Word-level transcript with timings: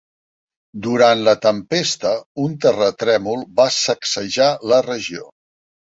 Durant 0.85 1.19
la 1.27 1.35
tempesta, 1.43 2.13
un 2.45 2.57
terratrèmol 2.65 3.47
va 3.61 3.71
sacsejar 3.77 4.49
la 4.73 4.85
regió. 4.93 5.29